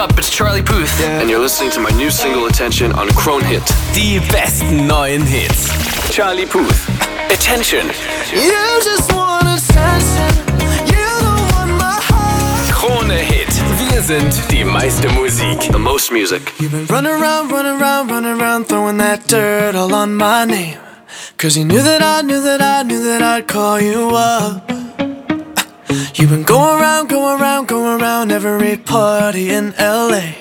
up? 0.00 0.18
It's 0.18 0.30
Charlie 0.30 0.62
Puth. 0.62 0.90
And 1.20 1.28
you're 1.28 1.38
listening 1.38 1.70
to 1.72 1.80
my 1.80 1.90
new 1.90 2.10
single 2.10 2.46
Attention 2.46 2.92
on 2.92 3.08
Kronehit. 3.08 3.66
Die 3.92 4.18
besten 4.32 4.86
neuen 4.86 5.22
Hits. 5.22 5.68
Charlie 6.10 6.46
Puth. 6.46 6.88
Attention. 7.30 7.86
You 8.32 8.80
just 8.82 9.12
want 9.12 9.44
attention. 9.44 10.32
You 10.88 11.04
don't 11.20 11.44
want 11.52 11.72
my 11.84 11.98
heart. 12.08 12.72
Krone 12.72 13.20
Hit. 13.20 13.52
Wir 13.78 14.00
sind 14.02 14.32
die 14.50 14.64
meiste 14.64 15.08
Musik. 15.10 15.70
The 15.70 15.78
most 15.78 16.10
music. 16.10 16.42
You've 16.58 16.72
been 16.72 16.86
running 16.86 17.12
around, 17.12 17.52
running 17.52 17.78
around, 17.80 18.10
running 18.10 18.40
around, 18.40 18.68
throwing 18.68 18.96
that 18.98 19.28
dirt 19.28 19.74
all 19.74 19.94
on 19.94 20.14
my 20.14 20.46
name. 20.46 20.78
Cause 21.36 21.58
you 21.58 21.64
knew 21.64 21.82
that 21.82 22.02
I 22.02 22.22
knew 22.22 22.40
that 22.40 22.62
I 22.62 22.82
knew 22.84 23.02
that 23.04 23.22
I'd 23.22 23.46
call 23.46 23.78
you 23.80 24.10
up. 24.14 24.89
You've 26.20 26.28
been 26.28 26.42
going 26.42 26.78
around, 26.78 27.08
going 27.08 27.40
around, 27.40 27.66
going 27.66 27.98
around 27.98 28.30
every 28.30 28.76
party 28.76 29.48
in 29.48 29.72
LA. 29.78 30.34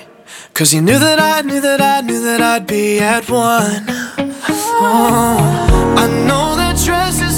Cause 0.53 0.73
you 0.73 0.81
knew 0.81 0.99
that 0.99 1.21
I 1.21 1.39
knew 1.39 1.61
that 1.61 1.79
I 1.79 2.01
knew 2.01 2.21
that 2.21 2.41
I'd 2.41 2.67
be 2.67 2.99
at 2.99 3.29
one. 3.29 3.85
Oh, 4.81 5.95
I 5.97 6.05
know 6.27 6.57
that 6.57 6.77
dress 6.84 7.21
is 7.21 7.28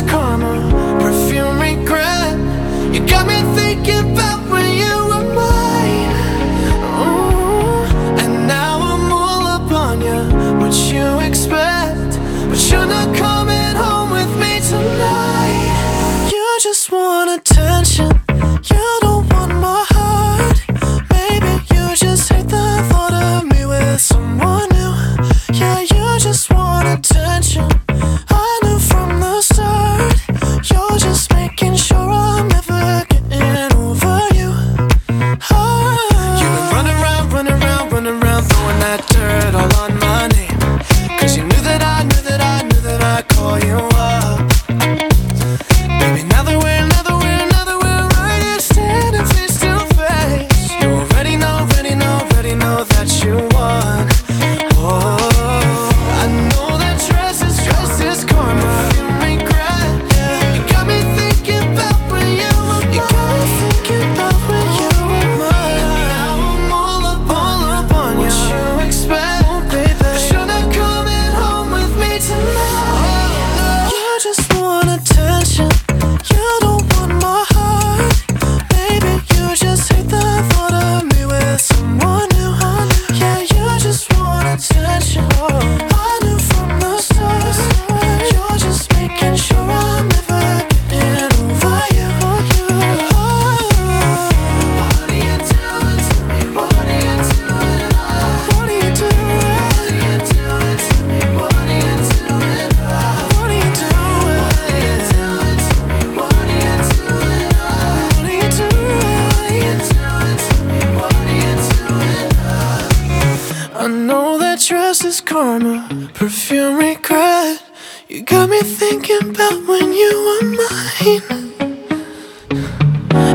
dress 114.67 115.03
is 115.03 115.21
karma, 115.21 116.09
perfume 116.13 116.77
regret. 116.77 117.63
You 118.07 118.21
got 118.21 118.49
me 118.49 118.61
thinking 118.61 119.29
about 119.29 119.65
when 119.67 119.93
you 119.93 120.11
were 120.27 120.47
mine. 120.59 121.53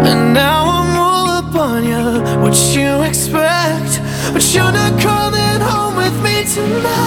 And 0.07 0.35
now 0.35 0.65
I'm 0.79 0.97
all 0.97 1.29
up 1.29 1.55
on 1.55 1.85
you. 1.85 2.43
What 2.43 2.57
you 2.75 3.03
expect? 3.03 4.01
But 4.33 4.45
you're 4.55 4.73
not 4.73 5.01
coming 5.01 5.61
home 5.61 5.97
with 5.97 6.17
me 6.23 6.45
tonight. 6.45 7.06